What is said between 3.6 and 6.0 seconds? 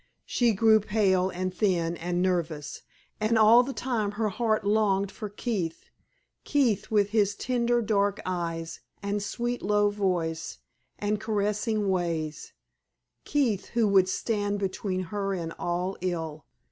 the time her heart longed for Keith